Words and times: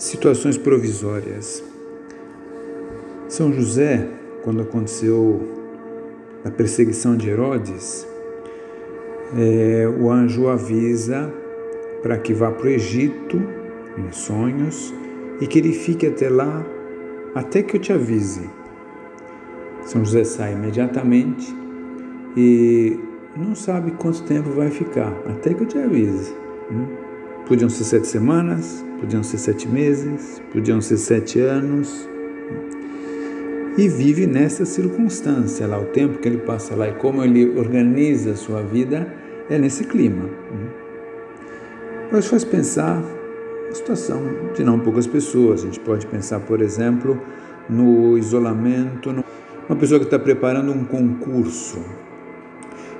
Situações 0.00 0.56
provisórias. 0.56 1.62
São 3.28 3.52
José, 3.52 4.08
quando 4.42 4.62
aconteceu 4.62 5.46
a 6.42 6.50
perseguição 6.50 7.14
de 7.14 7.28
Herodes, 7.28 8.08
é, 9.36 9.86
o 9.86 10.10
anjo 10.10 10.48
avisa 10.48 11.30
para 12.02 12.16
que 12.16 12.32
vá 12.32 12.50
para 12.50 12.64
o 12.64 12.70
Egito 12.70 13.42
em 13.98 14.10
sonhos 14.10 14.94
e 15.38 15.46
que 15.46 15.58
ele 15.58 15.74
fique 15.74 16.06
até 16.06 16.30
lá 16.30 16.64
até 17.34 17.62
que 17.62 17.76
eu 17.76 17.80
te 17.80 17.92
avise. 17.92 18.48
São 19.84 20.02
José 20.02 20.24
sai 20.24 20.54
imediatamente 20.54 21.54
e 22.34 22.98
não 23.36 23.54
sabe 23.54 23.90
quanto 23.90 24.22
tempo 24.22 24.48
vai 24.48 24.70
ficar, 24.70 25.12
até 25.28 25.52
que 25.52 25.62
eu 25.62 25.66
te 25.66 25.76
avise. 25.76 26.32
Né? 26.70 27.09
Podiam 27.46 27.68
ser 27.68 27.84
sete 27.84 28.06
semanas, 28.06 28.84
podiam 29.00 29.22
ser 29.22 29.38
sete 29.38 29.68
meses, 29.68 30.40
podiam 30.52 30.80
ser 30.80 30.96
sete 30.96 31.40
anos. 31.40 32.08
E 33.76 33.88
vive 33.88 34.26
nessa 34.26 34.64
circunstância 34.64 35.66
lá, 35.66 35.78
o 35.78 35.86
tempo 35.86 36.18
que 36.18 36.28
ele 36.28 36.38
passa 36.38 36.74
lá 36.74 36.88
e 36.88 36.92
como 36.92 37.24
ele 37.24 37.58
organiza 37.58 38.32
a 38.32 38.36
sua 38.36 38.62
vida 38.62 39.12
é 39.48 39.58
nesse 39.58 39.84
clima. 39.84 40.28
Mas 42.12 42.26
faz 42.26 42.44
pensar 42.44 43.02
a 43.70 43.74
situação 43.74 44.22
de 44.54 44.64
não 44.64 44.78
poucas 44.78 45.06
pessoas. 45.06 45.62
A 45.62 45.66
gente 45.66 45.80
pode 45.80 46.06
pensar, 46.06 46.40
por 46.40 46.60
exemplo, 46.60 47.20
no 47.68 48.18
isolamento, 48.18 49.14
uma 49.68 49.76
pessoa 49.78 50.00
que 50.00 50.06
está 50.06 50.18
preparando 50.18 50.72
um 50.72 50.84
concurso 50.84 51.78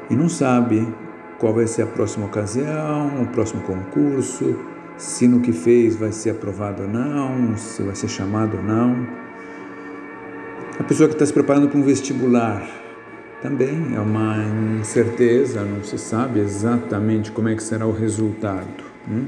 e 0.08 0.14
não 0.14 0.28
sabe 0.28 0.86
qual 1.40 1.54
vai 1.54 1.66
ser 1.66 1.82
a 1.82 1.86
próxima 1.86 2.26
ocasião, 2.26 3.22
o 3.22 3.26
próximo 3.28 3.62
concurso, 3.62 4.56
se 4.98 5.26
no 5.26 5.40
que 5.40 5.52
fez 5.52 5.96
vai 5.96 6.12
ser 6.12 6.30
aprovado 6.30 6.82
ou 6.82 6.88
não, 6.88 7.56
se 7.56 7.82
vai 7.82 7.94
ser 7.94 8.08
chamado 8.08 8.58
ou 8.58 8.62
não. 8.62 9.08
A 10.78 10.84
pessoa 10.84 11.08
que 11.08 11.14
está 11.14 11.24
se 11.24 11.32
preparando 11.32 11.68
para 11.68 11.78
um 11.78 11.82
vestibular 11.82 12.68
também 13.40 13.94
é 13.96 14.00
uma 14.00 14.36
incerteza, 14.78 15.62
não 15.62 15.82
se 15.82 15.96
sabe 15.96 16.40
exatamente 16.40 17.32
como 17.32 17.48
é 17.48 17.54
que 17.54 17.62
será 17.62 17.86
o 17.86 17.92
resultado. 17.92 18.84
Né? 19.08 19.24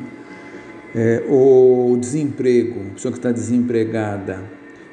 É, 0.95 1.25
o 1.27 1.97
desemprego, 1.99 2.81
a 2.91 2.95
pessoa 2.95 3.11
que 3.11 3.19
está 3.19 3.33
desempregada 3.33 4.41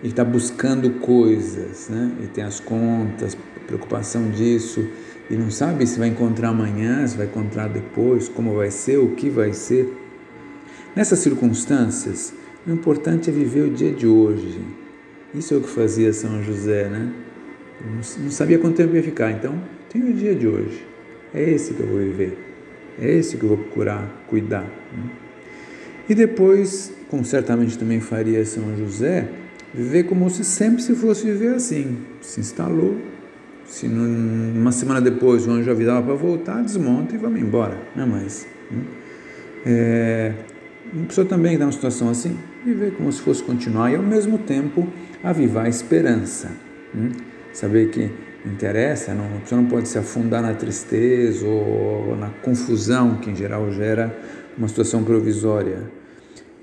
e 0.03 0.07
está 0.07 0.23
buscando 0.23 0.89
coisas, 0.99 1.89
né? 1.89 2.11
e 2.23 2.27
tem 2.27 2.43
as 2.43 2.59
contas, 2.59 3.37
preocupação 3.67 4.29
disso, 4.31 4.87
e 5.29 5.35
não 5.35 5.51
sabe 5.51 5.85
se 5.85 5.99
vai 5.99 6.07
encontrar 6.07 6.49
amanhã, 6.49 7.05
se 7.05 7.15
vai 7.15 7.27
encontrar 7.27 7.67
depois, 7.67 8.27
como 8.27 8.55
vai 8.55 8.71
ser, 8.71 8.97
o 8.97 9.09
que 9.15 9.29
vai 9.29 9.53
ser. 9.53 9.93
Nessas 10.95 11.19
circunstâncias, 11.19 12.33
o 12.65 12.71
importante 12.71 13.29
é 13.29 13.33
viver 13.33 13.61
o 13.61 13.69
dia 13.69 13.91
de 13.91 14.07
hoje. 14.07 14.59
Isso 15.33 15.53
é 15.53 15.57
o 15.57 15.61
que 15.61 15.69
fazia 15.69 16.11
São 16.11 16.41
José, 16.41 16.89
né? 16.89 17.13
Não 18.17 18.31
sabia 18.31 18.57
quanto 18.57 18.75
tempo 18.75 18.95
ia 18.95 19.03
ficar, 19.03 19.31
então 19.31 19.61
tem 19.89 20.01
o 20.01 20.13
dia 20.13 20.33
de 20.33 20.47
hoje. 20.47 20.85
É 21.33 21.47
esse 21.47 21.73
que 21.73 21.79
eu 21.79 21.87
vou 21.87 21.99
viver. 21.99 22.37
É 22.99 23.09
esse 23.11 23.37
que 23.37 23.43
eu 23.43 23.49
vou 23.49 23.57
procurar 23.57 24.25
cuidar. 24.27 24.63
Né? 24.63 25.09
E 26.09 26.15
depois, 26.15 26.91
como 27.07 27.23
certamente 27.23 27.77
também 27.77 28.01
faria 28.01 28.43
São 28.43 28.75
José, 28.75 29.29
viver 29.73 30.03
como 30.03 30.29
se 30.29 30.43
sempre 30.43 30.81
se 30.81 30.95
fosse 30.95 31.25
viver 31.25 31.55
assim. 31.55 31.97
Se 32.21 32.39
instalou, 32.39 32.97
se 33.65 33.85
uma 33.87 34.71
semana 34.71 34.99
depois 34.99 35.47
o 35.47 35.51
anjo 35.51 35.69
avisava 35.69 36.01
para 36.01 36.15
voltar, 36.15 36.61
desmonta 36.63 37.15
e 37.15 37.17
vamos 37.17 37.39
embora. 37.39 37.77
Não 37.95 38.03
é 38.03 38.07
mais. 38.07 38.47
Né? 38.71 38.81
É, 39.65 40.33
uma 40.91 41.05
pessoa 41.05 41.25
também 41.27 41.53
está 41.53 41.65
numa 41.65 41.71
situação 41.71 42.09
assim, 42.09 42.37
viver 42.65 42.93
como 42.93 43.11
se 43.11 43.21
fosse 43.21 43.43
continuar 43.43 43.91
e 43.91 43.95
ao 43.95 44.01
mesmo 44.01 44.39
tempo 44.39 44.87
avivar 45.23 45.65
a 45.65 45.69
esperança. 45.69 46.49
Né? 46.93 47.11
Saber 47.53 47.89
que 47.89 48.09
interessa, 48.45 49.13
não, 49.13 49.25
a 49.25 49.39
pessoa 49.41 49.61
não 49.61 49.69
pode 49.69 49.87
se 49.87 49.97
afundar 49.97 50.41
na 50.41 50.53
tristeza 50.53 51.45
ou 51.45 52.15
na 52.15 52.29
confusão 52.29 53.17
que 53.17 53.29
em 53.29 53.35
geral 53.35 53.71
gera 53.71 54.17
uma 54.57 54.67
situação 54.67 55.03
provisória. 55.03 55.83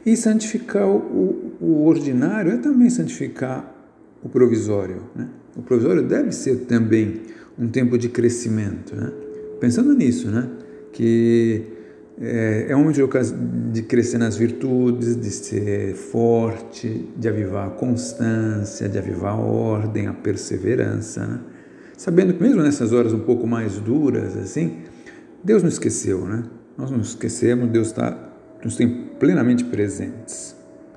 E 0.07 0.17
santificar 0.17 0.89
o, 0.89 1.57
o 1.61 1.85
ordinário 1.85 2.53
é 2.53 2.57
também 2.57 2.89
santificar 2.89 3.75
o 4.23 4.29
provisório. 4.29 5.03
Né? 5.17 5.29
O 5.57 5.63
provisório 5.63 6.01
deve 6.01 6.31
ser 6.31 6.67
também 6.67 7.23
um 7.59 7.67
tempo 7.67 7.99
de 7.99 8.09
crescimento. 8.09 8.95
Né? 8.95 9.11
Pensando 9.59 9.93
nisso, 9.93 10.31
né? 10.31 10.49
que 10.93 11.65
é, 12.21 12.67
é 12.69 12.77
um 12.77 12.85
momento 12.85 13.09
de 13.73 13.83
crescer 13.83 14.19
nas 14.19 14.37
virtudes, 14.37 15.17
de 15.17 15.31
ser 15.31 15.95
forte, 15.95 17.11
de 17.17 17.29
avivar 17.29 17.67
a 17.67 17.71
constância, 17.71 18.89
de 18.89 18.97
avivar 18.97 19.33
a 19.33 19.37
ordem, 19.37 20.07
a 20.07 20.13
perseverança. 20.13 21.27
Né? 21.27 21.41
Sabendo 21.97 22.33
que 22.33 22.43
mesmo 22.43 22.63
nessas 22.63 22.93
horas 22.93 23.13
um 23.13 23.21
pouco 23.21 23.45
mais 23.45 23.79
duras, 23.81 24.37
assim, 24.37 24.83
Deus 25.43 25.63
não 25.63 25.69
esqueceu, 25.69 26.25
né? 26.27 26.45
Nós 26.77 26.91
não 26.91 27.01
esquecemos, 27.01 27.71
Deus 27.71 27.89
está, 27.89 28.36
nos 28.65 28.77
tem 28.77 28.89
plenamente 29.19 29.65
presentes. 29.65 30.56